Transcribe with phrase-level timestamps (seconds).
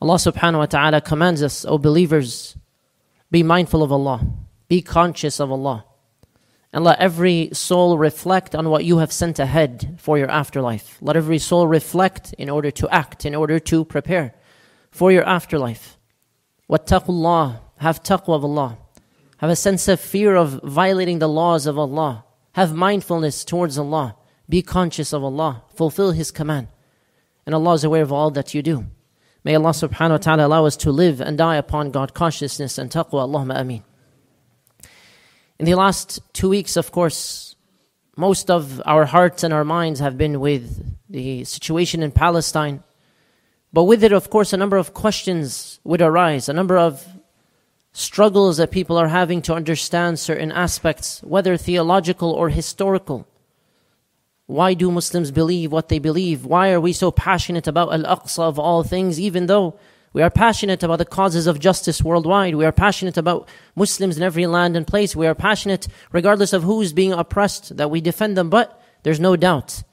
[0.00, 2.56] Allah subhanahu wa ta'ala commands us, O believers,
[3.30, 4.26] be mindful of Allah,
[4.68, 5.84] be conscious of Allah,
[6.72, 10.96] and let every soul reflect on what you have sent ahead for your afterlife.
[11.00, 14.34] Let every soul reflect in order to act, in order to prepare
[14.90, 15.98] for your afterlife.
[16.70, 18.78] Wattaqullah, have taqwa of Allah.
[19.38, 22.24] Have a sense of fear of violating the laws of Allah.
[22.52, 24.16] Have mindfulness towards Allah.
[24.48, 25.64] Be conscious of Allah.
[25.74, 26.68] Fulfill His command.
[27.46, 28.86] And Allah is aware of all that you do.
[29.42, 32.90] May Allah subhanahu wa ta'ala allow us to live and die upon God consciousness and
[32.90, 33.26] taqwa.
[33.26, 33.84] Allahumma ameen.
[35.58, 37.56] In the last two weeks, of course,
[38.16, 42.82] most of our hearts and our minds have been with the situation in Palestine.
[43.72, 47.06] But with it, of course, a number of questions would arise, a number of
[47.92, 53.26] struggles that people are having to understand certain aspects, whether theological or historical.
[54.50, 56.44] Why do Muslims believe what they believe?
[56.44, 59.78] Why are we so passionate about Al Aqsa of all things, even though
[60.12, 62.56] we are passionate about the causes of justice worldwide?
[62.56, 65.14] We are passionate about Muslims in every land and place.
[65.14, 68.50] We are passionate, regardless of who is being oppressed, that we defend them.
[68.50, 69.84] But there's no doubt.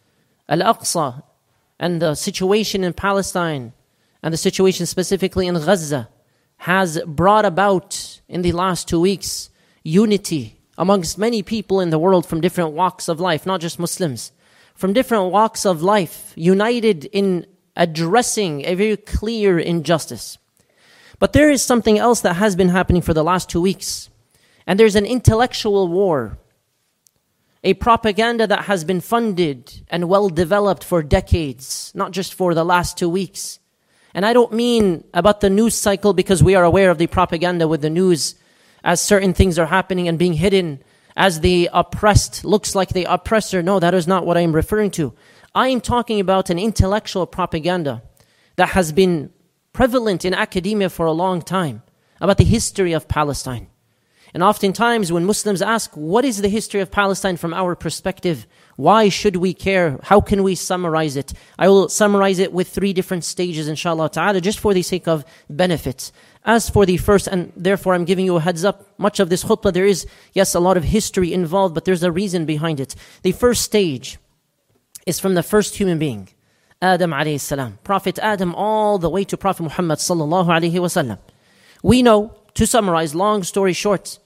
[0.50, 1.22] Al Aqsa
[1.80, 3.74] and the situation in Palestine
[4.24, 6.10] and the situation specifically in Gaza
[6.72, 9.52] has brought about in the last two weeks
[9.84, 14.32] unity amongst many people in the world from different walks of life, not just Muslims
[14.78, 20.38] from different walks of life, united in addressing a very clear injustice.
[21.18, 24.10] But there is something else that has been happening for the last two weeks.
[24.68, 26.38] And there's an intellectual war,
[27.64, 32.64] a propaganda that has been funded and well developed for decades, not just for the
[32.64, 33.58] last two weeks.
[34.14, 37.68] And I don't mean about the news cycle because we are aware of the propaganda
[37.68, 38.36] with the news
[38.84, 40.84] as certain things are happening and being hidden
[41.18, 43.64] as the oppressed looks like the oppressor.
[43.64, 45.14] No, that is not what I am referring to.
[45.54, 48.04] I am talking about an intellectual propaganda
[48.56, 49.32] that has been
[49.74, 51.82] prevalent in academia for a long time
[52.22, 53.68] about the history of Palestine.
[54.34, 58.46] And oftentimes, when Muslims ask, What is the history of Palestine from our perspective?
[58.76, 60.00] Why should we care?
[60.04, 61.34] How can we summarize it?
[61.58, 65.26] I will summarize it with three different stages, inshallah ta'ala, just for the sake of
[65.50, 66.12] benefits.
[66.48, 69.44] As for the first, and therefore I'm giving you a heads up, much of this
[69.44, 72.96] khutbah, there is, yes, a lot of history involved, but there's a reason behind it.
[73.22, 74.18] The first stage
[75.06, 76.30] is from the first human being,
[76.82, 77.80] Adam alayhi salam.
[77.84, 81.20] Prophet Adam all the way to Prophet Muhammad sallallahu alayhi wasallam.
[81.84, 84.18] We know, to summarize, long story short,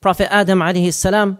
[0.00, 1.38] Prophet Adam alayhi salam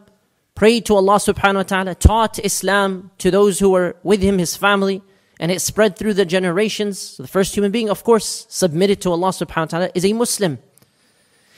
[0.56, 4.56] prayed to Allah subhanahu wa ta'ala, taught Islam to those who were with him, his
[4.56, 5.00] family,
[5.40, 7.16] and it spread through the generations.
[7.16, 10.58] The first human being, of course, submitted to Allah subhanahu wa ta'ala, is a Muslim.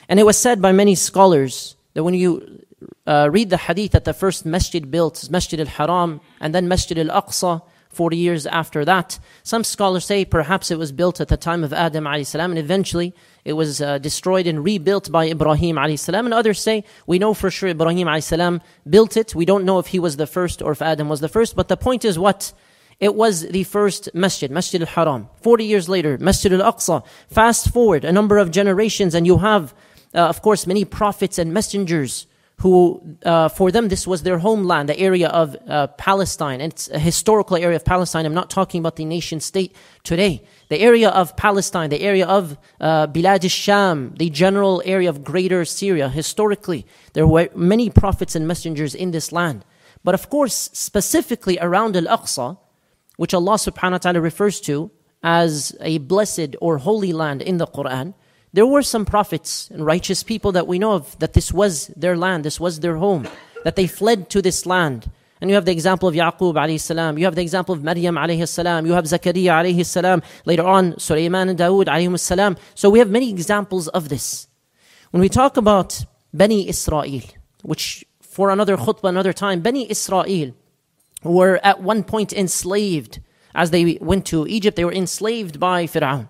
[0.08, 2.62] And it was said by many scholars that when you
[3.06, 6.98] uh, read the hadith that the first masjid built Masjid al Haram and then Masjid
[6.98, 7.62] al Aqsa
[7.96, 9.18] 40 years after that.
[9.42, 13.14] Some scholars say perhaps it was built at the time of Adam salam and eventually
[13.44, 16.26] it was uh, destroyed and rebuilt by Ibrahim salam.
[16.26, 19.34] And others say we know for sure Ibrahim salam built it.
[19.34, 21.56] We don't know if he was the first or if Adam was the first.
[21.56, 22.52] But the point is what?
[22.98, 25.28] It was the first masjid, Masjid al-Haram.
[25.42, 27.04] 40 years later, Masjid al-Aqsa.
[27.28, 29.74] Fast forward a number of generations and you have,
[30.14, 32.26] uh, of course, many prophets and messengers
[32.60, 36.62] who, uh, for them, this was their homeland, the area of uh, Palestine.
[36.62, 38.24] And it's a historical area of Palestine.
[38.24, 40.42] I'm not talking about the nation state today.
[40.70, 45.66] The area of Palestine, the area of uh, Bilad al-Sham, the general area of greater
[45.66, 46.08] Syria.
[46.08, 49.62] Historically, there were many prophets and messengers in this land.
[50.02, 52.56] But of course, specifically around Al-Aqsa,
[53.16, 54.90] which Allah subhanahu wa ta'ala refers to
[55.22, 58.14] as a blessed or holy land in the Quran,
[58.52, 62.16] there were some prophets and righteous people that we know of that this was their
[62.16, 63.28] land, this was their home,
[63.64, 65.10] that they fled to this land.
[65.40, 68.14] And you have the example of Yaqub alayhi salam, you have the example of Maryam
[68.14, 72.56] alayhi salam, you have Zakaria alayhi salam, later on Sulaiman and Dawood alayhi salam.
[72.74, 74.48] So we have many examples of this.
[75.10, 77.22] When we talk about Bani Israel,
[77.62, 80.54] which for another khutbah, another time, Bani Israel,
[81.26, 83.20] were at one point enslaved
[83.54, 84.76] as they went to Egypt.
[84.76, 86.28] They were enslaved by Fir'aun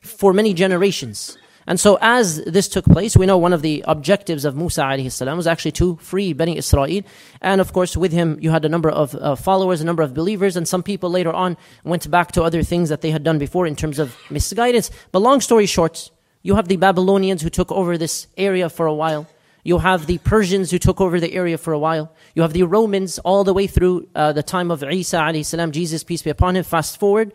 [0.00, 1.38] for many generations.
[1.66, 5.36] And so, as this took place, we know one of the objectives of Musa alayhi
[5.36, 7.02] was actually to free Bani Israel.
[7.40, 10.12] And of course, with him, you had a number of uh, followers, a number of
[10.12, 13.38] believers, and some people later on went back to other things that they had done
[13.38, 14.90] before in terms of misguidance.
[15.12, 16.10] But long story short,
[16.42, 19.28] you have the Babylonians who took over this area for a while.
[19.64, 22.12] You have the Persians who took over the area for a while.
[22.34, 26.02] You have the Romans all the way through uh, the time of Isa alayhi Jesus
[26.02, 26.64] peace be upon him.
[26.64, 27.32] Fast forward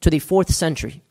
[0.00, 1.02] to the fourth century.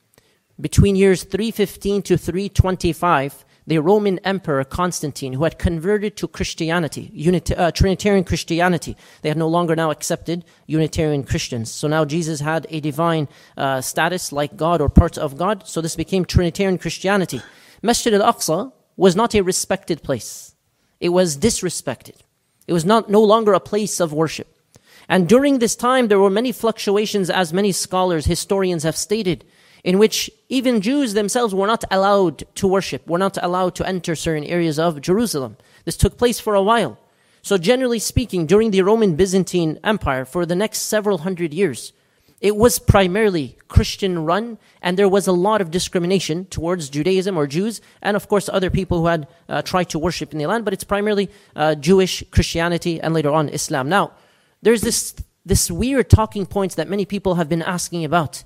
[0.60, 7.52] Between years 315 to 325, the Roman Emperor Constantine, who had converted to Christianity, Unit,
[7.52, 8.98] uh, Trinitarian Christianity.
[9.22, 11.72] They had no longer now accepted Unitarian Christians.
[11.72, 15.68] So now Jesus had a divine uh, status like God or part of God.
[15.68, 17.42] So this became Trinitarian Christianity.
[17.84, 20.56] Masjid al Aqsa was not a respected place,
[21.00, 22.16] it was disrespected.
[22.68, 24.48] It was not, no longer a place of worship.
[25.08, 29.44] And during this time, there were many fluctuations, as many scholars, historians have stated
[29.84, 34.16] in which even Jews themselves were not allowed to worship, were not allowed to enter
[34.16, 35.58] certain areas of Jerusalem.
[35.86, 37.00] This took place for a while.
[37.42, 41.94] So, generally speaking, during the Roman Byzantine Empire, for the next several hundred years,
[42.42, 47.48] it was primarily Christian run, and there was a lot of discrimination towards Judaism or
[47.48, 50.64] Jews, and of course other people who had uh, tried to worship in the land,
[50.64, 53.90] but it's primarily uh, Jewish Christianity and later on Islam.
[53.90, 54.14] Now,
[54.62, 55.16] there's this,
[55.46, 58.44] this weird talking points that many people have been asking about.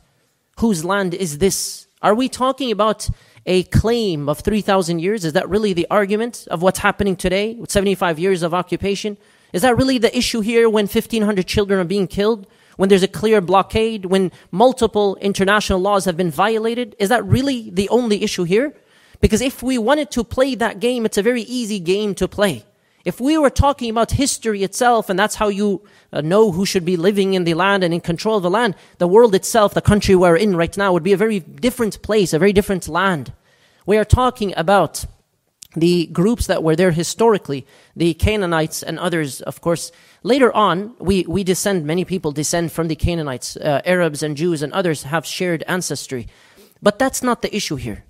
[0.60, 1.88] Whose land is this?
[2.02, 3.10] Are we talking about
[3.46, 5.26] a claim of 3,000 years?
[5.26, 9.18] Is that really the argument of what's happening today with 75 years of occupation?
[9.54, 12.48] Is that really the issue here when 1,500 children are being killed?
[12.76, 14.06] When there's a clear blockade?
[14.06, 16.96] When multiple international laws have been violated?
[16.98, 18.74] Is that really the only issue here?
[19.22, 22.66] Because if we wanted to play that game, it's a very easy game to play.
[23.06, 26.86] If we were talking about history itself, and that's how you uh, know who should
[26.86, 29.82] be living in the land and in control of the land, the world itself, the
[29.82, 33.34] country we're in right now, would be a very different place, a very different land.
[33.86, 35.06] We are talking about
[35.76, 37.66] the groups that were there historically,
[37.96, 39.92] the Canaanites and others, of course.
[40.24, 43.58] Later on, we, we descend, many people descend from the Canaanites.
[43.58, 46.28] Uh, Arabs and Jews and others have shared ancestry.
[46.82, 48.04] But that's not the issue here.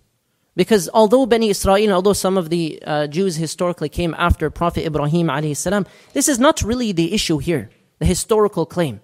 [0.56, 5.27] Because although Bani Israel, although some of the uh, Jews historically came after Prophet Ibrahim
[5.27, 7.69] alayhi salam, this is not really the issue here,
[8.00, 9.01] the historical claim.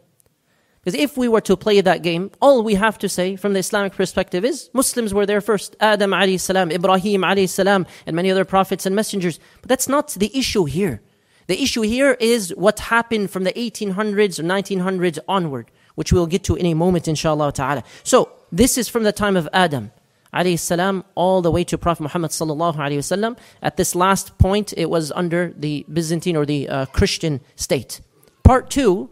[0.90, 3.60] Because if we were to play that game, all we have to say from the
[3.60, 5.76] Islamic perspective is Muslims were there first.
[5.80, 9.40] Adam alayhi salam, Ibrahim alayhi salam, and many other prophets and messengers.
[9.62, 11.04] But that's not the issue here.
[11.46, 16.44] The issue here is what happened from the 1800s or 1900s onward, which we'll get
[16.46, 17.84] to in a moment, inshallah ta'ala.
[18.02, 19.92] So, this is from the time of Adam
[20.34, 23.38] alayhi salam all the way to Prophet Muhammad sallallahu alayhi wasallam.
[23.62, 28.02] At this last point, it was under the Byzantine or the uh, Christian state.
[28.44, 29.12] Part two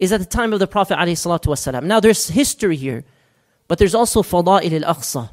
[0.00, 1.84] is at the time of the Prophet wasallam.
[1.84, 3.04] Now there's history here,
[3.68, 5.30] but there's also fada'il al-aqsa.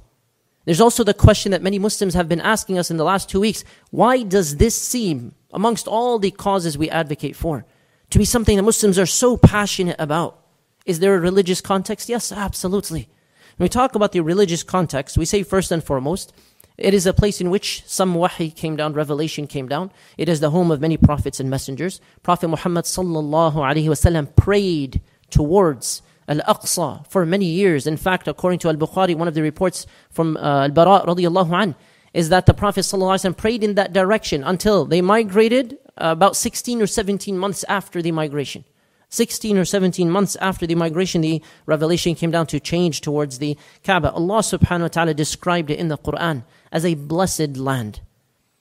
[0.66, 3.40] There's also the question that many Muslims have been asking us in the last two
[3.40, 3.64] weeks.
[3.90, 7.66] Why does this seem, amongst all the causes we advocate for,
[8.10, 10.44] to be something that Muslims are so passionate about?
[10.86, 12.10] Is there a religious context?
[12.10, 13.08] Yes, absolutely.
[13.56, 16.34] When we talk about the religious context, we say first and foremost,
[16.78, 19.92] it is a place in which some wahi came down, revelation came down.
[20.18, 22.00] It is the home of many prophets and messengers.
[22.22, 25.02] Prophet Muhammad sallallahu alaihi wasallam prayed
[25.32, 27.88] towards Al-Aqsa for many years.
[27.88, 31.76] In fact, according to Al-Bukhari, one of the reports from uh, Al-Bara radiyallahu an,
[32.14, 36.88] is that the Prophet ﷺ prayed in that direction until they migrated about 16 or
[36.88, 38.64] 17 months after the migration.
[39.10, 43.58] 16 or 17 months after the migration, the revelation came down to change towards the
[43.84, 44.12] Kaaba.
[44.12, 48.01] Allah subhanahu wa ta'ala described it in the Quran as a blessed land.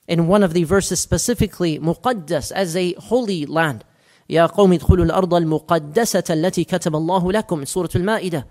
[0.08, 3.84] In one of the verses specifically, muqaddas, as a holy land.
[4.30, 8.46] يا قوم ادخلوا الأرض المقدسة التي كتب الله لكم Surah Al-Ma'idah.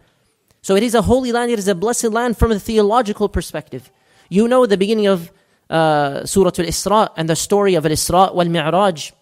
[0.62, 3.90] So it is a holy land, it is a blessed land from a theological perspective.
[4.28, 5.32] You know the beginning of
[5.70, 9.12] uh, Surah Al-Isra and the story of Al-Isra wal-Mi'raj,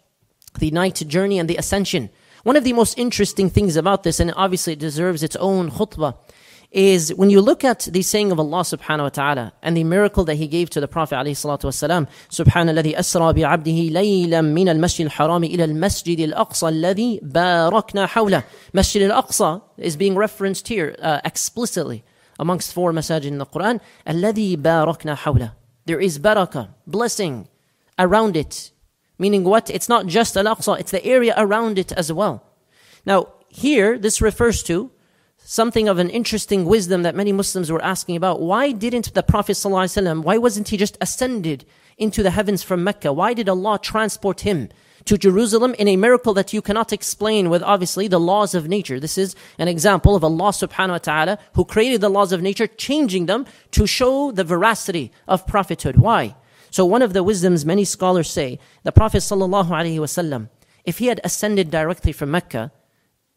[0.58, 2.10] the night journey and the ascension.
[2.42, 6.16] One of the most interesting things about this, and obviously it deserves its own khutbah,
[6.73, 10.23] is when you look at the saying of Allah subhanahu wa ta'ala and the miracle
[10.25, 15.05] that He gave to the Prophet alayhi salatu wasalam, Subhanalladhi asra bi'abdihi laylan min al-masjid
[15.05, 18.43] al Haram ila al-masjid al-aqsa alladhi barakna hawla.
[18.73, 22.03] Masjid al-aqsa is being referenced here uh, explicitly
[22.39, 23.79] amongst four masajid in the Quran.
[24.07, 25.53] Alladhi barakna hawla.
[25.85, 27.47] There is barakah, blessing
[27.99, 28.71] around it.
[29.19, 29.69] Meaning what?
[29.69, 32.43] It's not just al-aqsa, it's the area around it as well.
[33.05, 34.89] Now, here, this refers to
[35.45, 38.41] something of an interesting wisdom that many Muslims were asking about.
[38.41, 41.65] Why didn't the Prophet ﷺ, why wasn't he just ascended
[41.97, 43.11] into the heavens from Mecca?
[43.13, 44.69] Why did Allah transport him
[45.05, 48.99] to Jerusalem in a miracle that you cannot explain with obviously the laws of nature?
[48.99, 52.67] This is an example of Allah subhanahu wa ta'ala who created the laws of nature,
[52.67, 55.97] changing them to show the veracity of prophethood.
[55.97, 56.35] Why?
[56.71, 60.49] So one of the wisdoms many scholars say, the Prophet ﷺ,
[60.85, 62.71] if he had ascended directly from Mecca,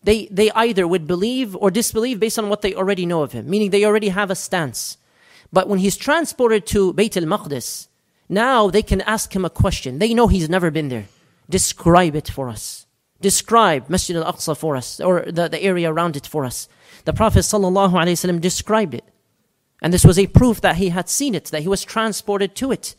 [0.06, 3.50] they, they either would believe or disbelieve based on what they already know of him,
[3.50, 4.98] meaning they already have a stance.
[5.52, 7.88] But when he's transported to Bayt al-Maqdis,
[8.28, 9.98] now they can ask him a question.
[9.98, 11.06] They know he's never been there.
[11.50, 12.86] Describe it for us.
[13.20, 16.68] Describe Masjid al-Aqsa for us, or the, the area around it for us.
[17.04, 19.04] The Prophet ﷺ described it.
[19.82, 22.70] And this was a proof that he had seen it, that he was transported to
[22.70, 22.94] it.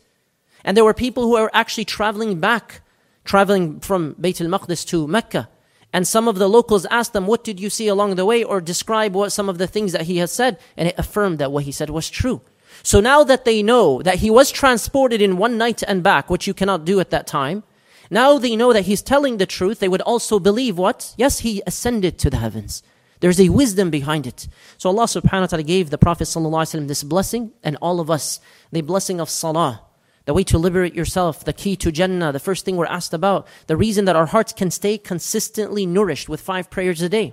[0.62, 2.82] And there were people who were actually traveling back,
[3.24, 5.48] traveling from Bayt al-Maqdis to Mecca.
[5.92, 8.44] And some of the locals asked them, What did you see along the way?
[8.44, 10.58] or describe what some of the things that he has said.
[10.76, 12.42] And it affirmed that what he said was true.
[12.82, 16.46] So now that they know that he was transported in one night and back, which
[16.46, 17.64] you cannot do at that time,
[18.10, 21.14] now they know that he's telling the truth, they would also believe what?
[21.16, 22.82] Yes, he ascended to the heavens.
[23.20, 24.46] There's a wisdom behind it.
[24.76, 28.40] So Allah subhanahu wa ta'ala gave the Prophet this blessing and all of us
[28.70, 29.87] the blessing of salah
[30.28, 33.46] the way to liberate yourself, the key to Jannah, the first thing we're asked about,
[33.66, 37.32] the reason that our hearts can stay consistently nourished with five prayers a day.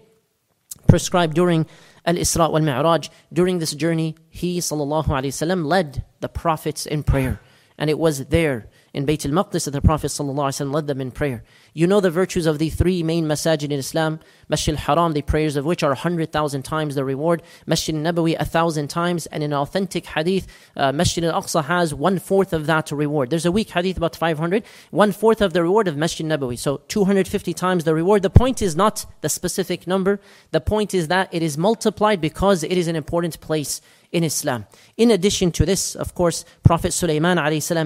[0.87, 1.65] Prescribed during
[2.05, 7.41] Al Isra wal Mi'raj, during this journey, he wasallam led the prophets in prayer.
[7.77, 11.43] And it was there in Bayt al-Maqdis that the Prophet led them in prayer.
[11.77, 14.21] You know the virtues of the three main masajid in Islam.
[14.47, 17.43] Masjid al-Haram, the prayers of which are 100,000 times the reward.
[17.65, 19.25] Masjid al-Nabawi, a thousand times.
[19.25, 23.29] And in an authentic hadith, uh, Masjid al-Aqsa has one-fourth of that reward.
[23.29, 24.63] There's a weak hadith about 500.
[24.91, 26.57] One-fourth of the reward of Masjid al-Nabawi.
[26.57, 28.21] So 250 times the reward.
[28.21, 30.21] The point is not the specific number.
[30.51, 33.81] The point is that it is multiplied because it is an important place
[34.15, 34.65] in Islam.
[34.95, 37.37] In addition to this, of course, Prophet Sulaiman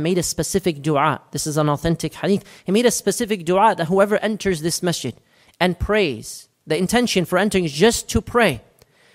[0.03, 1.22] made a specific dua.
[1.31, 2.43] This is an authentic hadith.
[2.65, 5.15] He made a specific dua that whoever enters this masjid
[5.59, 8.62] and prays, the intention for entering is just to pray.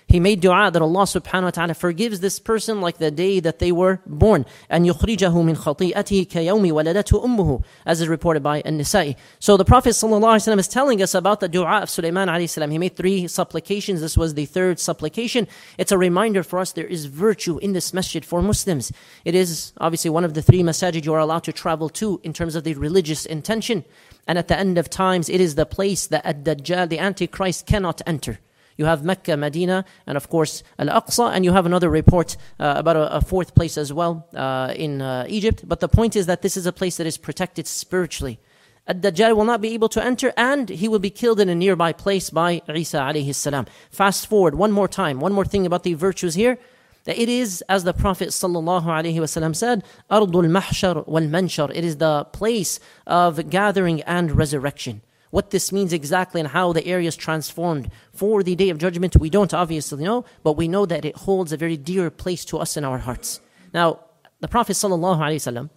[0.07, 3.57] He made dua that Allah subhanahu wa ta'ala forgives this person like the day that
[3.57, 4.45] they were born.
[4.69, 9.15] And yukhrijahu min khati'atihi كَيَوْمِ وَلَدَتُهُ ummuhu, as is reported by An-Nasa'i.
[9.39, 12.71] So the Prophet sallallahu is telling us about the dua of Sulaiman alayhi.
[12.71, 13.99] He made three supplications.
[13.99, 15.47] This was the third supplication.
[15.79, 18.91] It's a reminder for us there is virtue in this masjid for Muslims.
[19.23, 22.31] It is obviously one of the three masajid you are allowed to travel to in
[22.31, 23.83] terms of the religious intention.
[24.27, 28.01] And at the end of times, it is the place that Ad-Dajjal, the Antichrist, cannot
[28.07, 28.39] enter.
[28.77, 32.73] You have Mecca, Medina, and of course Al Aqsa, and you have another report uh,
[32.77, 35.63] about a, a, fourth place as well uh, in uh, Egypt.
[35.65, 38.39] But the point is that this is a place that is protected spiritually.
[38.87, 41.91] Ad-Dajjal will not be able to enter and he will be killed in a nearby
[41.91, 43.65] place by Isa alayhi salam.
[43.89, 46.59] Fast forward one more time, one more thing about the virtues here.
[47.05, 51.71] That it is, as the Prophet wasallam said, Ardul Mahshar wal Manshar.
[51.73, 55.01] It is the place of gathering and resurrection.
[55.29, 59.17] What this means exactly and how the area is transformed for the day of judgment,
[59.17, 62.57] we don't obviously know, but we know that it holds a very dear place to
[62.57, 63.39] us in our hearts.
[63.73, 63.99] Now,
[64.39, 65.69] the Prophet ﷺ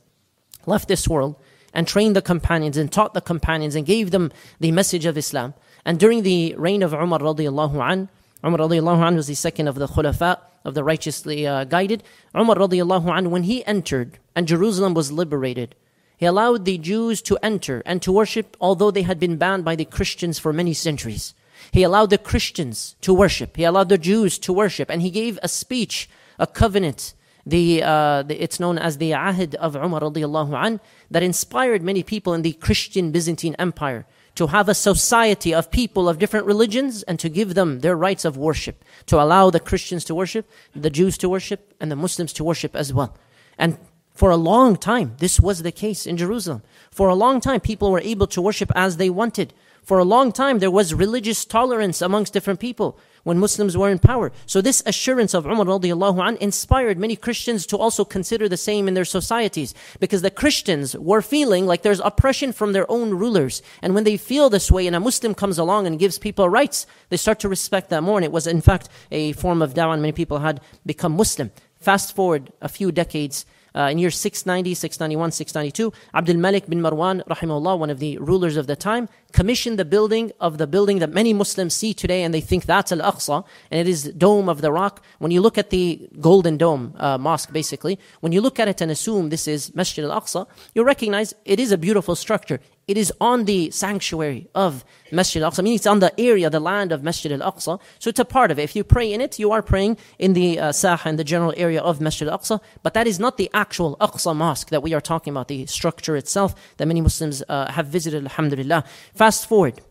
[0.67, 1.37] left this world
[1.75, 5.55] and trained the companions and taught the companions and gave them the message of Islam.
[5.85, 8.09] And during the reign of Umar radiallahu an,
[8.45, 12.03] Umar radiallahu an was the second of the khulafa, of the righteously uh, guided.
[12.35, 15.75] Umar radiallahu an, when he entered and Jerusalem was liberated,
[16.17, 19.77] he allowed the Jews to enter and to worship, although they had been banned by
[19.77, 21.33] the Christians for many centuries.
[21.73, 23.57] He allowed the Christians to worship.
[23.57, 24.91] He allowed the Jews to worship.
[24.91, 27.15] And he gave a speech, a covenant.
[27.47, 32.03] The, uh, the it's known as the Ahd of Umar radiallahu an, that inspired many
[32.03, 34.05] people in the Christian Byzantine Empire
[34.39, 38.25] to have a society of people of different religions and to give them their rights
[38.25, 42.33] of worship, to allow the Christians to worship, the Jews to worship, and the Muslims
[42.35, 43.17] to worship as well.
[43.59, 43.79] And
[44.15, 46.63] for a long time, this was the case in Jerusalem.
[46.93, 49.55] For a long time, people were able to worship as they wanted.
[49.83, 53.99] For a long time, there was religious tolerance amongst different people when Muslims were in
[53.99, 54.33] power.
[54.47, 58.89] So this assurance of Umar radiallahu an inspired many Christians to also consider the same
[58.89, 59.75] in their societies.
[60.01, 63.63] Because the Christians were feeling like there's oppression from their own rulers.
[63.83, 66.87] And when they feel this way and a Muslim comes along and gives people rights,
[67.09, 68.19] they start to respect that more.
[68.19, 71.51] And it was in fact a form of da'wah and many people had become Muslim.
[71.79, 73.47] Fast forward a few decades,
[73.79, 78.57] uh, in years 690, 691, 692, Abdul Malik bin Marwan, rahimahullah, one of the rulers
[78.57, 82.35] of the time, commissioned the building of the building that many Muslims see today and
[82.35, 85.05] they think that's Al Aqsa and it is Dome of the Rock.
[85.19, 88.81] When you look at the Golden Dome uh, mosque, basically, when you look at it
[88.81, 92.61] and assume this is Masjid Al Aqsa, you recognize it is a beautiful structure.
[92.89, 96.59] It is on the sanctuary of Masjid Al Aqsa, meaning it's on the area, the
[96.59, 97.79] land of Masjid Al Aqsa.
[97.99, 98.63] So it's a part of it.
[98.63, 101.53] If you pray in it, you are praying in the uh, Saha, in the general
[101.59, 102.61] area of Masjid Al Aqsa.
[102.83, 106.17] But that is not the actual Aqsa mosque that we are talking about, the structure
[106.17, 108.85] itself that many Muslims uh, have visited, alhamdulillah.
[109.15, 109.83] Fast forward,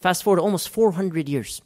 [0.00, 1.60] fast forward almost 400 years.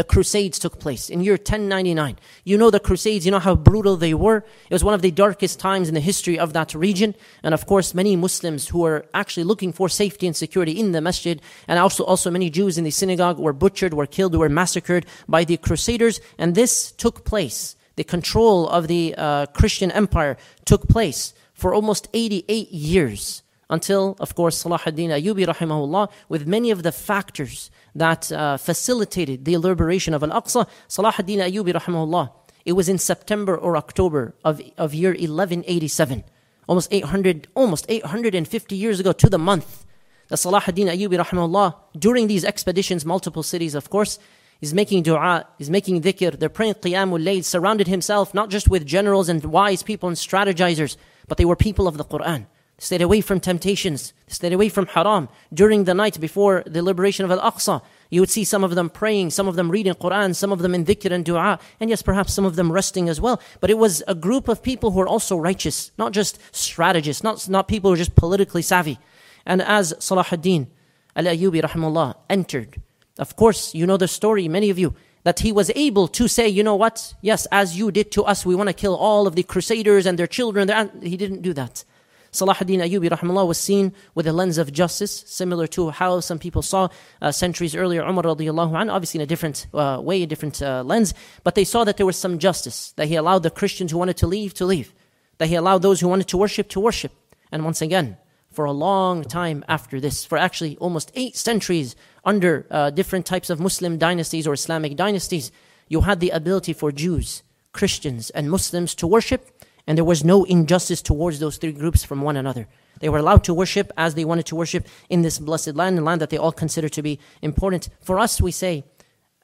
[0.00, 2.16] The Crusades took place in year 1099.
[2.44, 4.38] You know the Crusades, you know how brutal they were.
[4.38, 7.14] It was one of the darkest times in the history of that region.
[7.42, 11.02] And of course, many Muslims who were actually looking for safety and security in the
[11.02, 15.04] masjid, and also, also many Jews in the synagogue were butchered, were killed, were massacred
[15.28, 16.18] by the Crusaders.
[16.38, 17.76] And this took place.
[17.96, 24.34] The control of the uh, Christian empire took place for almost 88 years until, of
[24.34, 30.12] course, Salah ad-Din Ayyubi rahimahullah, with many of the factors that uh, facilitated the liberation
[30.12, 32.30] of Al-Aqsa, Salah ad-Din Ayyubi rahimahullah,
[32.66, 36.24] it was in September or October of, of year 1187.
[36.70, 39.84] almost 800, almost 850 years ago to the month.
[40.28, 44.20] The Salah ad-Din Ayyubi rahimahullah, during these expeditions, multiple cities of course,
[44.60, 48.86] is making dua, is making dhikr, they're praying qiyamul layl, surrounded himself not just with
[48.86, 50.96] generals and wise people and strategizers,
[51.26, 52.46] but they were people of the Quran.
[52.82, 55.28] Stayed away from temptations, stayed away from haram.
[55.52, 59.30] During the night before the liberation of Al-Aqsa, you would see some of them praying,
[59.30, 62.32] some of them reading Quran, some of them in dhikr and dua, and yes, perhaps
[62.32, 63.38] some of them resting as well.
[63.60, 67.46] But it was a group of people who were also righteous, not just strategists, not,
[67.50, 68.98] not people who were just politically savvy.
[69.44, 70.66] And as Salah ad-Din
[71.14, 72.80] al-Ayyubi rahimahullah entered,
[73.18, 74.94] of course, you know the story, many of you,
[75.24, 77.12] that he was able to say, you know what?
[77.20, 80.18] Yes, as you did to us, we want to kill all of the crusaders and
[80.18, 80.70] their children.
[81.02, 81.84] He didn't do that.
[82.32, 86.38] Salah ad-Din Ayyubi rahimahullah was seen with a lens of justice, similar to how some
[86.38, 86.88] people saw
[87.20, 90.82] uh, centuries earlier Umar radiallahu anhu, obviously in a different uh, way, a different uh,
[90.84, 93.98] lens, but they saw that there was some justice, that he allowed the Christians who
[93.98, 94.94] wanted to leave to leave,
[95.38, 97.12] that he allowed those who wanted to worship to worship.
[97.50, 98.16] And once again,
[98.50, 103.50] for a long time after this, for actually almost eight centuries under uh, different types
[103.50, 105.50] of Muslim dynasties or Islamic dynasties,
[105.88, 109.50] you had the ability for Jews, Christians, and Muslims to worship,
[109.86, 112.68] and there was no injustice towards those three groups from one another.
[113.00, 116.02] They were allowed to worship as they wanted to worship in this blessed land, a
[116.02, 117.88] land that they all consider to be important.
[118.00, 118.84] For us, we say,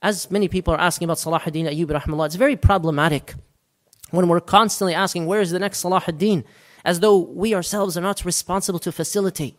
[0.02, 3.35] as many people are asking about Salah ad-Din Ayyub rahimahullah, it's very problematic
[4.11, 6.45] when we're constantly asking, where is the next Salah ad-Din?
[6.87, 9.59] as though we ourselves are not responsible to facilitate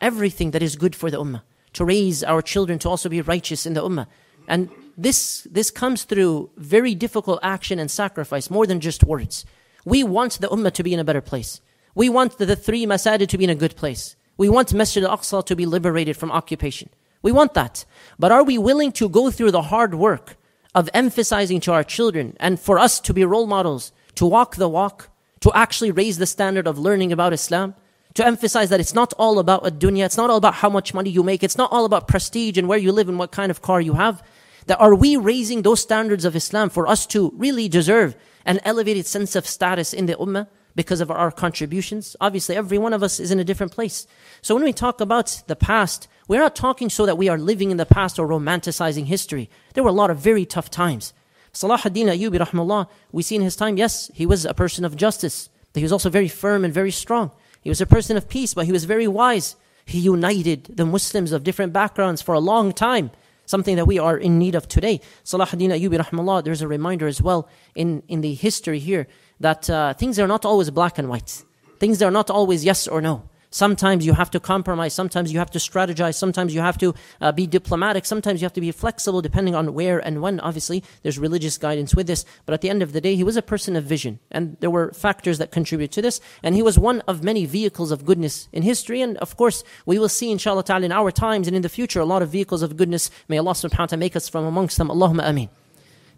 [0.00, 1.42] everything that is good for the ummah,
[1.72, 4.06] to raise our children to also be righteous in the ummah.
[4.46, 9.44] And this, this comes through very difficult action and sacrifice, more than just words.
[9.84, 11.60] We want the ummah to be in a better place.
[11.94, 14.16] We want the, the three masajid to be in a good place.
[14.36, 16.90] We want Masjid al-Aqsa to be liberated from occupation.
[17.22, 17.84] We want that.
[18.18, 20.36] But are we willing to go through the hard work
[20.74, 24.68] of emphasizing to our children and for us to be role models, to walk the
[24.68, 27.74] walk, to actually raise the standard of learning about Islam,
[28.14, 30.94] to emphasize that it's not all about a dunya, it's not all about how much
[30.94, 33.50] money you make, it's not all about prestige and where you live and what kind
[33.50, 34.22] of car you have.
[34.66, 38.16] That are we raising those standards of Islam for us to really deserve
[38.48, 42.16] an elevated sense of status in the ummah because of our contributions?
[42.20, 44.06] Obviously, every one of us is in a different place.
[44.42, 47.70] So when we talk about the past, we're not talking so that we are living
[47.70, 49.50] in the past or romanticizing history.
[49.74, 51.12] There were a lot of very tough times.
[51.52, 54.96] Salah ad-Din Ayyubi rahmallah, we see in his time, yes, he was a person of
[54.96, 57.30] justice, but he was also very firm and very strong.
[57.60, 59.56] He was a person of peace, but he was very wise.
[59.84, 63.10] He united the Muslims of different backgrounds for a long time,
[63.48, 65.00] something that we are in need of today.
[65.24, 69.08] Salah Ayyubi there's a reminder as well in, in the history here
[69.40, 71.44] that uh, things are not always black and white.
[71.80, 73.22] Things are not always yes or no.
[73.50, 74.92] Sometimes you have to compromise.
[74.92, 76.16] Sometimes you have to strategize.
[76.16, 78.04] Sometimes you have to uh, be diplomatic.
[78.04, 80.38] Sometimes you have to be flexible depending on where and when.
[80.40, 82.26] Obviously, there's religious guidance with this.
[82.44, 84.18] But at the end of the day, he was a person of vision.
[84.30, 86.20] And there were factors that contribute to this.
[86.42, 89.00] And he was one of many vehicles of goodness in history.
[89.00, 92.00] And of course, we will see, inshallah ta'ala, in our times and in the future,
[92.00, 93.10] a lot of vehicles of goodness.
[93.28, 94.88] May Allah subhanahu wa ta'ala make us from amongst them.
[94.88, 95.48] Allahumma ameen.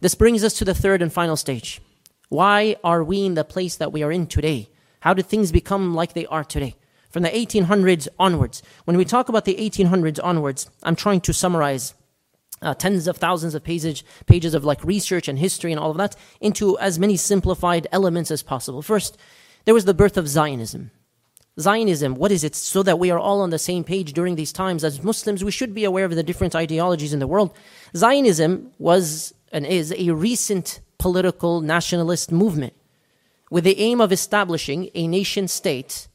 [0.01, 1.81] This brings us to the third and final stage.
[2.29, 4.69] Why are we in the place that we are in today?
[5.01, 6.75] How did things become like they are today?
[7.11, 8.63] From the 1800s onwards.
[8.85, 11.95] When we talk about the 1800s onwards, I'm trying to summarize
[12.63, 15.97] uh, tens of thousands of pages, pages of like research and history and all of
[15.97, 18.83] that into as many simplified elements as possible.
[18.83, 19.17] First,
[19.65, 20.91] there was the birth of Zionism.
[21.59, 22.55] Zionism, what is it?
[22.55, 24.85] So that we are all on the same page during these times.
[24.85, 27.53] As Muslims, we should be aware of the different ideologies in the world.
[27.97, 32.75] Zionism was and is a recent political nationalist movement
[33.51, 36.09] with the aim of establishing a nation state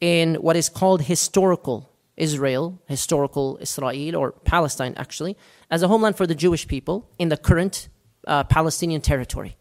[0.00, 5.36] in what is called historical Israel, historical Israel, or Palestine actually,
[5.70, 7.88] as a homeland for the Jewish people in the current
[8.26, 9.56] uh, Palestinian territory.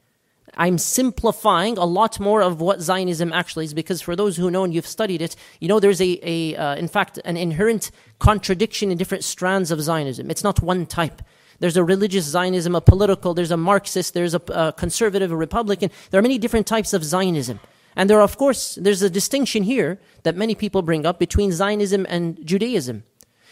[0.59, 4.63] I'm simplifying a lot more of what Zionism actually is because for those who know
[4.63, 8.89] and you've studied it, you know there's a, a uh, in fact, an inherent contradiction
[8.91, 10.31] in different strands of Zionism.
[10.31, 11.21] It's not one type.
[11.59, 15.91] There's a religious Zionism, a political, there's a Marxist, there's a, a conservative, a Republican.
[16.09, 17.59] There are many different types of Zionism.
[17.97, 21.51] And there, are, of course, there's a distinction here that many people bring up between
[21.51, 23.03] Zionism and Judaism.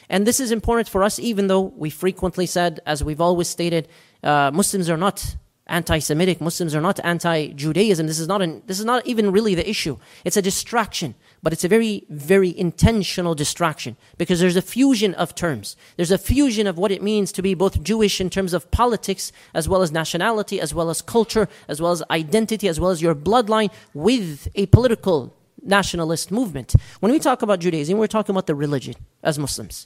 [0.08, 3.88] And this is important for us, even though we frequently said, as we've always stated,
[4.24, 6.40] uh, Muslims are not anti-Semitic.
[6.42, 8.06] Muslims are not anti-Judaism.
[8.06, 9.98] This is not an, this is not even really the issue.
[10.24, 15.36] It's a distraction, but it's a very, very intentional distraction because there's a fusion of
[15.36, 15.78] terms.
[15.96, 19.32] There's a fusion of what it means to be both Jewish in terms of politics,
[19.54, 23.00] as well as nationality, as well as culture, as well as identity, as well as
[23.00, 26.74] your bloodline with a political nationalist movement.
[27.00, 29.86] When we talk about Judaism, we're talking about the religion as Muslims.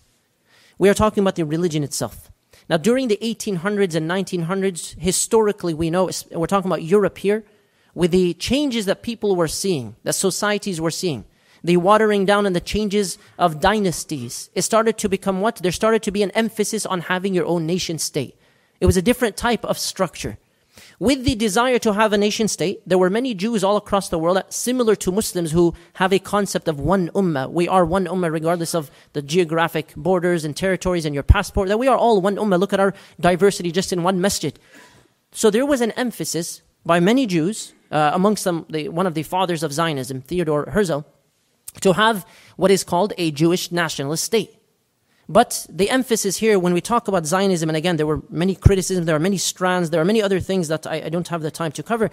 [0.78, 2.32] We are talking about the religion itself.
[2.70, 7.44] Now, during the 1800s and 1900s, historically, we know, we're talking about Europe here,
[7.94, 11.26] with the changes that people were seeing, that societies were seeing,
[11.64, 15.58] the watering down and the changes of dynasties, it started to become what?
[15.58, 18.38] There started to be an emphasis on having your own nation state.
[18.80, 20.38] It was a different type of structure.
[21.00, 24.20] With the desire to have a nation state, there were many Jews all across the
[24.20, 27.50] world, similar to Muslims, who have a concept of one ummah.
[27.50, 31.80] We are one ummah regardless of the geographic borders and territories and your passport, that
[31.80, 32.60] we are all one ummah.
[32.60, 34.58] Look at our diversity just in one masjid.
[35.32, 39.24] So there was an emphasis by many Jews, uh, amongst them the, one of the
[39.24, 41.06] fathers of Zionism, Theodore Herzl,
[41.82, 42.26] to have
[42.58, 44.56] what is called a Jewish nationalist state.
[45.30, 49.06] But the emphasis here, when we talk about Zionism, and again, there were many criticisms,
[49.06, 51.52] there are many strands, there are many other things that I, I don't have the
[51.52, 52.10] time to cover.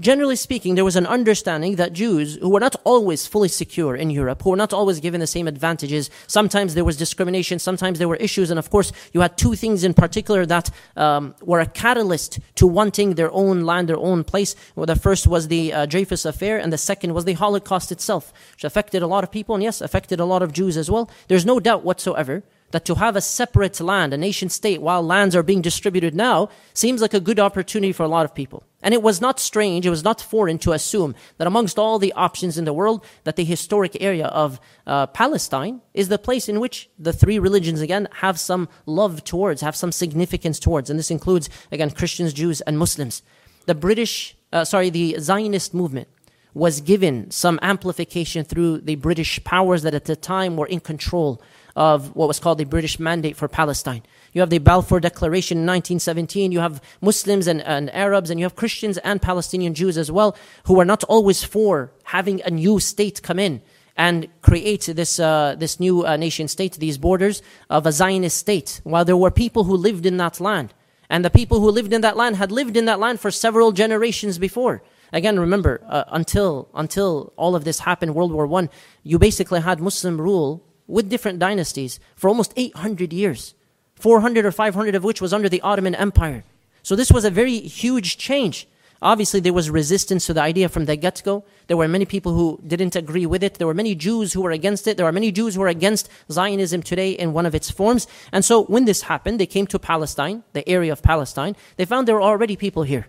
[0.00, 4.10] Generally speaking, there was an understanding that Jews, who were not always fully secure in
[4.10, 8.08] Europe, who were not always given the same advantages, sometimes there was discrimination, sometimes there
[8.08, 11.66] were issues, and of course, you had two things in particular that um, were a
[11.66, 14.56] catalyst to wanting their own land, their own place.
[14.74, 18.32] Well, the first was the uh, Dreyfus Affair, and the second was the Holocaust itself,
[18.54, 21.08] which affected a lot of people, and yes, affected a lot of Jews as well.
[21.28, 25.36] There's no doubt whatsoever that to have a separate land, a nation state, while lands
[25.36, 28.64] are being distributed now, seems like a good opportunity for a lot of people.
[28.84, 32.12] And it was not strange, it was not foreign to assume that amongst all the
[32.12, 36.60] options in the world, that the historic area of uh, Palestine is the place in
[36.60, 40.90] which the three religions, again, have some love towards, have some significance towards.
[40.90, 43.22] And this includes, again, Christians, Jews, and Muslims.
[43.64, 46.08] The British, uh, sorry, the Zionist movement
[46.52, 51.42] was given some amplification through the British powers that at the time were in control
[51.74, 54.02] of what was called the British Mandate for Palestine.
[54.34, 56.50] You have the Balfour Declaration in 1917.
[56.50, 60.36] You have Muslims and, and Arabs, and you have Christians and Palestinian Jews as well,
[60.64, 63.62] who are not always for having a new state come in
[63.96, 68.80] and create this, uh, this new uh, nation state, these borders of a Zionist state,
[68.82, 70.74] while there were people who lived in that land.
[71.08, 73.70] And the people who lived in that land had lived in that land for several
[73.70, 74.82] generations before.
[75.12, 78.68] Again, remember, uh, until, until all of this happened, World War I,
[79.04, 83.54] you basically had Muslim rule with different dynasties for almost 800 years,
[83.96, 86.44] 400 or 500 of which was under the Ottoman Empire.
[86.82, 88.68] So this was a very huge change.
[89.04, 91.44] Obviously, there was resistance to the idea from the get go.
[91.66, 93.54] There were many people who didn't agree with it.
[93.54, 94.96] There were many Jews who were against it.
[94.96, 98.06] There are many Jews who are against Zionism today in one of its forms.
[98.32, 101.54] And so when this happened, they came to Palestine, the area of Palestine.
[101.76, 103.06] They found there were already people here.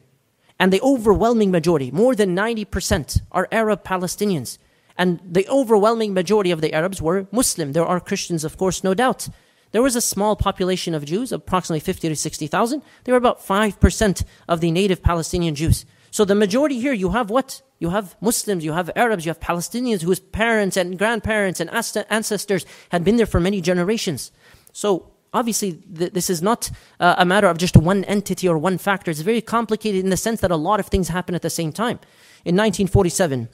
[0.60, 4.58] And the overwhelming majority, more than 90%, are Arab Palestinians.
[4.98, 7.71] And the overwhelming majority of the Arabs were Muslim.
[7.71, 9.30] There are Christians, of course, no doubt.
[9.76, 12.82] There was a small population of Jews, approximately 50 to 60,000.
[13.04, 15.86] They were about 5% of the native Palestinian Jews.
[16.12, 17.62] So the majority here, you have what?
[17.80, 22.66] You have Muslims, you have Arabs, you have Palestinians whose parents and grandparents and ancestors
[22.88, 24.32] had been there for many generations.
[24.72, 28.78] So obviously, th- this is not uh, a matter of just one entity or one
[28.78, 29.12] factor.
[29.12, 31.74] It's very complicated in the sense that a lot of things happen at the same
[31.74, 32.00] time.
[32.46, 33.50] In 1947,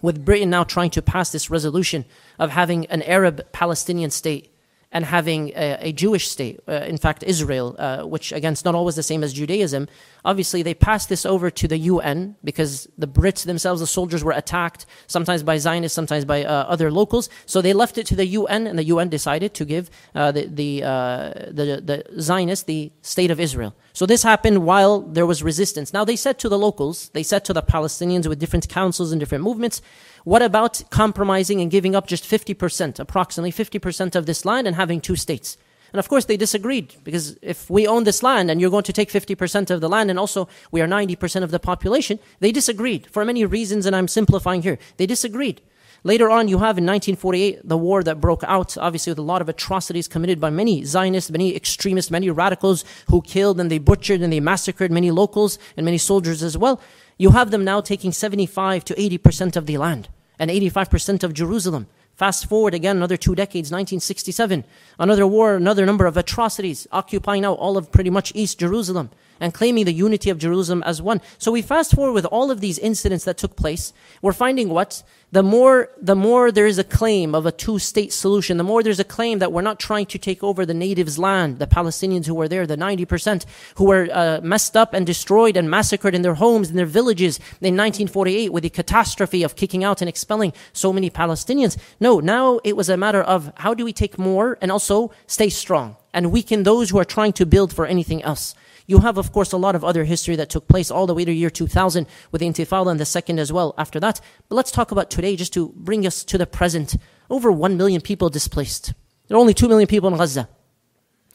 [0.00, 2.04] with Britain now trying to pass this resolution
[2.38, 4.52] of having an Arab Palestinian state
[4.96, 8.74] and having a, a Jewish state, uh, in fact, Israel, uh, which again is not
[8.74, 9.88] always the same as Judaism.
[10.26, 14.32] Obviously, they passed this over to the UN because the Brits themselves, the soldiers, were
[14.32, 17.28] attacked, sometimes by Zionists, sometimes by uh, other locals.
[17.46, 20.46] So they left it to the UN, and the UN decided to give uh, the,
[20.46, 23.76] the, uh, the, the Zionists the state of Israel.
[23.92, 25.92] So this happened while there was resistance.
[25.92, 29.20] Now, they said to the locals, they said to the Palestinians with different councils and
[29.20, 29.80] different movements,
[30.24, 35.00] what about compromising and giving up just 50%, approximately 50% of this land and having
[35.00, 35.56] two states?
[35.92, 38.92] And of course, they disagreed because if we own this land and you're going to
[38.92, 43.06] take 50% of the land and also we are 90% of the population, they disagreed
[43.06, 44.78] for many reasons, and I'm simplifying here.
[44.96, 45.60] They disagreed.
[46.04, 49.40] Later on, you have in 1948 the war that broke out, obviously with a lot
[49.40, 54.20] of atrocities committed by many Zionists, many extremists, many radicals who killed and they butchered
[54.20, 56.80] and they massacred many locals and many soldiers as well.
[57.18, 61.88] You have them now taking 75 to 80% of the land and 85% of Jerusalem.
[62.16, 64.64] Fast forward again another two decades, 1967,
[64.98, 69.52] another war, another number of atrocities, occupying now all of pretty much East Jerusalem and
[69.52, 71.20] claiming the unity of Jerusalem as one.
[71.36, 73.92] So we fast forward with all of these incidents that took place.
[74.22, 75.02] We're finding what?
[75.36, 78.98] The more, the more there is a claim of a two-state solution, the more there's
[79.00, 82.32] a claim that we're not trying to take over the natives' land, the Palestinians who
[82.32, 83.44] were there, the 90%
[83.74, 87.36] who were uh, messed up and destroyed and massacred in their homes, in their villages
[87.60, 91.76] in 1948 with the catastrophe of kicking out and expelling so many Palestinians.
[92.00, 95.50] No, now it was a matter of how do we take more and also stay
[95.50, 98.54] strong and weaken those who are trying to build for anything else.
[98.86, 101.24] You have, of course, a lot of other history that took place all the way
[101.24, 104.20] to the year 2000 with the Intifada and the second as well after that.
[104.48, 106.96] But let's talk about today just to bring us to the present.
[107.28, 108.94] Over 1 million people displaced.
[109.26, 110.48] There are only 2 million people in Gaza.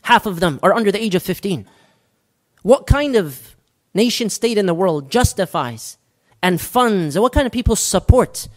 [0.03, 1.67] Half of them are under the age of 15.
[2.63, 3.57] What kind of
[3.93, 5.97] nation state in the world justifies
[6.41, 8.47] and funds and what kind of people support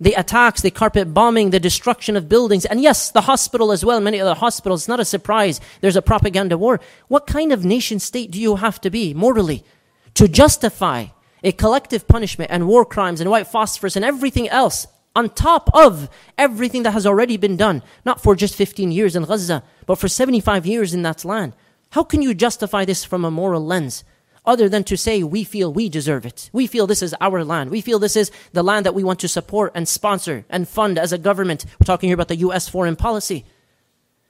[0.00, 4.00] the attacks, the carpet bombing, the destruction of buildings, and yes, the hospital as well,
[4.00, 4.82] many other hospitals.
[4.82, 6.80] It's not a surprise there's a propaganda war.
[7.08, 9.64] What kind of nation state do you have to be morally
[10.14, 11.06] to justify
[11.42, 16.08] a collective punishment and war crimes and white phosphorus and everything else on top of
[16.36, 20.08] everything that has already been done, not for just 15 years in Gaza, but for
[20.08, 21.54] 75 years in that land?
[21.90, 24.04] How can you justify this from a moral lens?
[24.48, 26.48] Other than to say we feel we deserve it.
[26.52, 27.70] We feel this is our land.
[27.70, 30.98] We feel this is the land that we want to support and sponsor and fund
[30.98, 31.66] as a government.
[31.78, 33.44] We're talking here about the US foreign policy.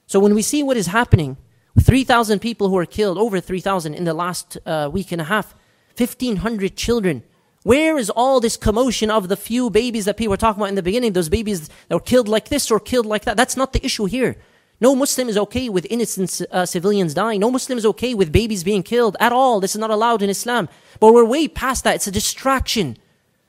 [0.06, 1.36] So when we see what is happening,
[1.80, 5.54] 3,000 people who are killed, over 3,000 in the last uh, week and a half,
[5.96, 7.22] 1,500 children.
[7.62, 10.74] Where is all this commotion of the few babies that people were talking about in
[10.74, 11.12] the beginning?
[11.12, 13.36] Those babies that were killed like this or killed like that.
[13.36, 14.36] That's not the issue here.
[14.80, 17.40] No Muslim is okay with innocent uh, civilians dying.
[17.40, 19.58] No Muslim is okay with babies being killed at all.
[19.58, 20.68] This is not allowed in Islam.
[21.00, 21.96] But we're way past that.
[21.96, 22.96] It's a distraction.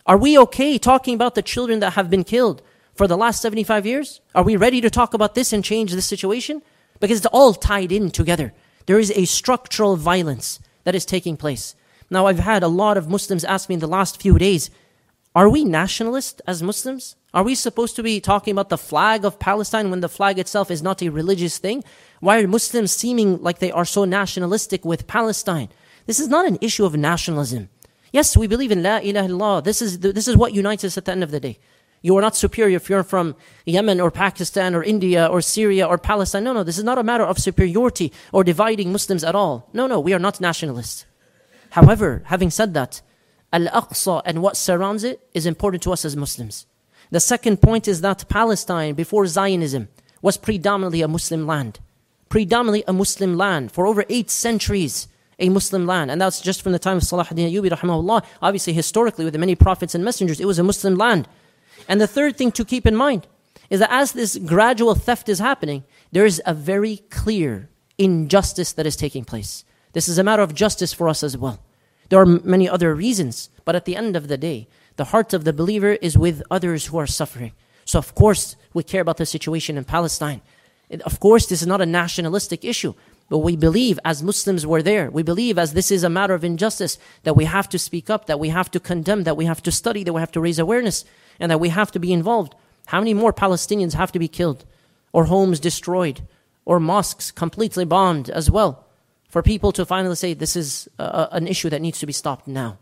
[0.07, 2.63] Are we okay talking about the children that have been killed
[2.95, 4.21] for the last 75 years?
[4.33, 6.63] Are we ready to talk about this and change the situation?
[6.99, 8.51] Because it's all tied in together.
[8.87, 11.75] There is a structural violence that is taking place.
[12.09, 14.71] Now, I've had a lot of Muslims ask me in the last few days,
[15.35, 17.15] are we nationalist as Muslims?
[17.33, 20.71] Are we supposed to be talking about the flag of Palestine when the flag itself
[20.71, 21.83] is not a religious thing?
[22.19, 25.69] Why are Muslims seeming like they are so nationalistic with Palestine?
[26.07, 27.69] This is not an issue of nationalism.
[28.11, 29.63] Yes, we believe in La ilaha illallah.
[29.63, 31.59] This is, this is what unites us at the end of the day.
[32.01, 35.99] You are not superior if you're from Yemen or Pakistan or India or Syria or
[35.99, 36.45] Palestine.
[36.45, 39.69] No, no, this is not a matter of superiority or dividing Muslims at all.
[39.73, 41.05] No, no, we are not nationalists.
[41.71, 43.01] However, having said that,
[43.51, 46.65] Al Aqsa and what surrounds it is important to us as Muslims.
[47.12, 49.88] The second point is that Palestine, before Zionism,
[50.21, 51.79] was predominantly a Muslim land.
[52.29, 55.07] Predominantly a Muslim land for over eight centuries,
[55.39, 56.12] a Muslim land.
[56.12, 58.23] And that's just from the time of Salah ad-Din Ayyubi, rahimahullah.
[58.41, 61.27] Obviously, historically, with the many prophets and messengers, it was a Muslim land.
[61.88, 63.25] And the third thing to keep in mind
[63.71, 68.85] is that as this gradual theft is happening, there is a very clear injustice that
[68.85, 69.63] is taking place.
[69.93, 71.59] This is a matter of justice for us as well.
[72.09, 75.43] There are many other reasons, but at the end of the day, the heart of
[75.43, 77.53] the believer is with others who are suffering.
[77.85, 80.41] So, of course, we care about the situation in Palestine.
[81.05, 82.95] Of course, this is not a nationalistic issue,
[83.29, 86.43] but we believe as Muslims were there, we believe as this is a matter of
[86.43, 89.61] injustice, that we have to speak up, that we have to condemn, that we have
[89.63, 91.05] to study, that we have to raise awareness,
[91.39, 92.55] and that we have to be involved.
[92.87, 94.65] How many more Palestinians have to be killed,
[95.13, 96.21] or homes destroyed,
[96.65, 98.88] or mosques completely bombed as well?
[99.29, 102.13] For people to finally say this is uh, uh, an issue that needs to be
[102.13, 102.77] stopped now.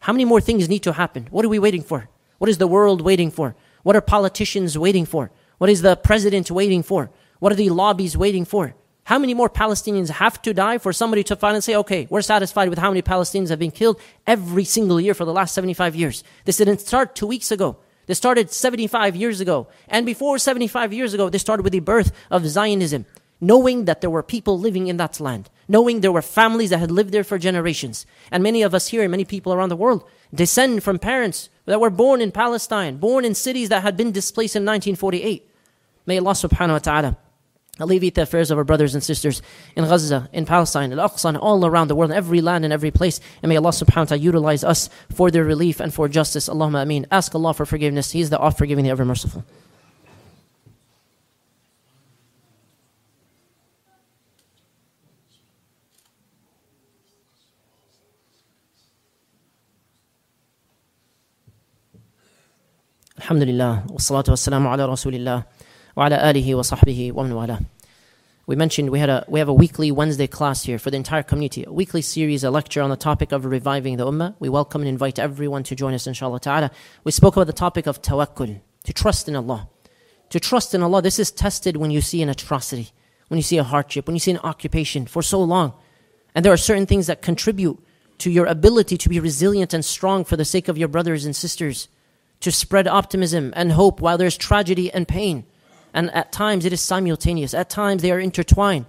[0.00, 1.28] How many more things need to happen?
[1.30, 2.08] What are we waiting for?
[2.38, 3.54] What is the world waiting for?
[3.84, 5.30] What are politicians waiting for?
[5.58, 7.10] What is the president waiting for?
[7.38, 8.74] What are the lobbies waiting for?
[9.04, 12.68] How many more Palestinians have to die for somebody to finally say, okay, we're satisfied
[12.68, 16.24] with how many Palestinians have been killed every single year for the last 75 years?
[16.44, 17.76] This didn't start two weeks ago.
[18.06, 19.68] This started 75 years ago.
[19.88, 23.06] And before 75 years ago, this started with the birth of Zionism
[23.42, 26.92] knowing that there were people living in that land, knowing there were families that had
[26.92, 28.06] lived there for generations.
[28.30, 31.80] And many of us here and many people around the world descend from parents that
[31.80, 35.50] were born in Palestine, born in cities that had been displaced in 1948.
[36.06, 37.18] May Allah subhanahu wa ta'ala
[37.80, 39.42] alleviate the affairs of our brothers and sisters
[39.74, 42.72] in Gaza, in Palestine, in Aqsa, and all around the world, in every land and
[42.72, 43.18] every place.
[43.42, 46.48] And may Allah subhanahu wa ta'ala utilize us for their relief and for justice.
[46.48, 47.06] Allahumma ameen.
[47.10, 48.12] Ask Allah for forgiveness.
[48.12, 49.44] He is the oft forgiving, the ever merciful.
[63.32, 65.46] Alhamdulillah, wassalatu wassalamu ala rasulillah,
[65.96, 67.60] wa ala alihi wa sahbihi wa wala.
[68.46, 71.22] We mentioned we had a we have a weekly Wednesday class here for the entire
[71.22, 74.34] community, a weekly series, a lecture on the topic of reviving the ummah.
[74.38, 76.70] We welcome and invite everyone to join us, inshallah ta'ala.
[77.04, 79.66] We spoke about the topic of tawakkul, to trust in Allah.
[80.28, 82.90] To trust in Allah, this is tested when you see an atrocity,
[83.28, 85.72] when you see a hardship, when you see an occupation for so long.
[86.34, 87.82] And there are certain things that contribute
[88.18, 91.34] to your ability to be resilient and strong for the sake of your brothers and
[91.34, 91.88] sisters
[92.42, 95.44] to spread optimism and hope while there's tragedy and pain.
[95.94, 98.86] And at times it is simultaneous, at times they are intertwined.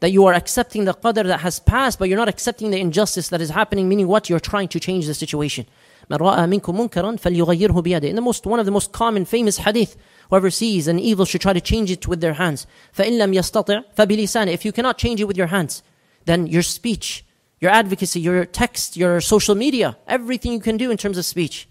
[0.00, 3.30] That you are accepting the qadr that has passed, but you're not accepting the injustice
[3.30, 4.30] that is happening, meaning what?
[4.30, 5.66] You're trying to change the situation.
[6.08, 9.96] In the most, one of the most common, famous hadith,
[10.30, 12.66] whoever sees an evil should try to change it with their hands.
[12.96, 15.82] If you cannot change it with your hands,
[16.24, 17.24] then your speech,
[17.60, 21.68] your advocacy, your text, your social media, everything you can do in terms of speech.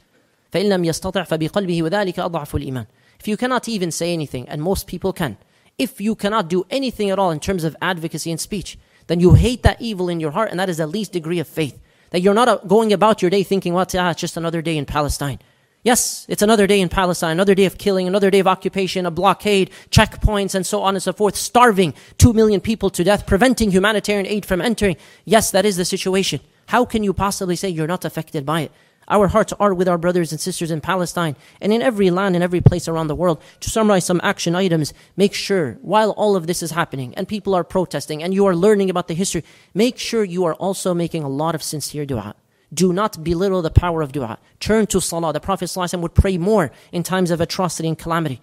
[0.53, 2.87] فإن لم يستطع فبقلبه وذلك أضعف الإيمان.
[3.21, 5.37] If you cannot even say anything, and most people can,
[5.79, 9.35] if you cannot do anything at all in terms of advocacy and speech, then you
[9.35, 11.79] hate that evil in your heart, and that is the least degree of faith.
[12.11, 14.77] That you're not uh, going about your day thinking, well, ah, it's just another day
[14.77, 15.39] in Palestine.
[15.85, 19.11] Yes, it's another day in Palestine, another day of killing, another day of occupation, a
[19.11, 23.73] blockade, checkpoints, and so on and so forth, starving two million people to death, preventing
[23.73, 24.97] humanitarian aid from entering.
[25.25, 26.41] Yes, that is the situation.
[26.67, 28.73] How can you possibly say you're not affected by it?
[29.10, 32.44] Our hearts are with our brothers and sisters in Palestine and in every land and
[32.44, 33.42] every place around the world.
[33.62, 37.56] To summarize some action items, make sure while all of this is happening and people
[37.56, 41.24] are protesting and you are learning about the history, make sure you are also making
[41.24, 42.36] a lot of sincere dua.
[42.74, 44.40] Do not belittle the power of dua.
[44.60, 45.32] Turn to salah.
[45.32, 48.42] The Prophet ﷺ would pray more in times of atrocity and calamity.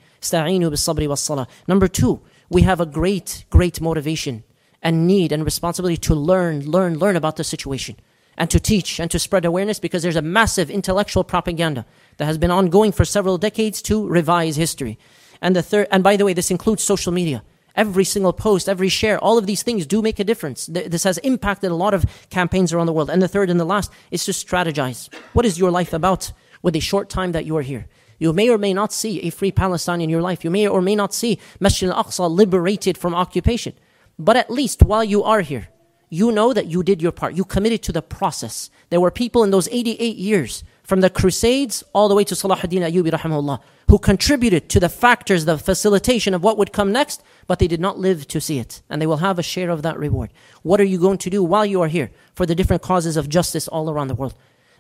[1.69, 4.45] Number two, we have a great, great motivation
[4.81, 7.97] and need and responsibility to learn, learn, learn about the situation
[8.37, 12.39] and to teach and to spread awareness because there's a massive intellectual propaganda that has
[12.39, 14.99] been ongoing for several decades to revise history.
[15.41, 17.43] And the third, and by the way, this includes social media.
[17.77, 20.67] Every single post, every share, all of these things do make a difference.
[20.67, 23.11] This has impacted a lot of campaigns around the world.
[23.11, 25.13] And the third and the last is to strategize.
[25.33, 27.87] What is your life about with the short time that you are here?
[28.19, 30.45] You may or may not see a free Palestine in your life.
[30.45, 33.75] You may or may not see Masjid al-Aqsa liberated from occupation.
[34.19, 35.69] But at least while you are here,
[36.15, 37.35] you know that you did your part.
[37.35, 38.71] You committed to the process.
[38.91, 42.89] There were people in those 88 years, from the Crusades all the way to Salahuddin
[42.89, 47.59] Ayyubi rahimahullah, who contributed to the factors, the facilitation of what would come next, but
[47.59, 48.83] they did not live to see it.
[48.89, 50.31] And they will have a share of that reward.
[50.63, 53.29] What are you going to do while you are here for the different causes of
[53.29, 54.35] justice all around the world?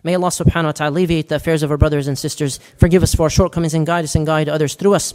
[0.04, 3.14] May Allah subhanahu wa ta'ala alleviate the affairs of our brothers and sisters, forgive us
[3.14, 5.14] for our shortcomings and guide us and guide others through us.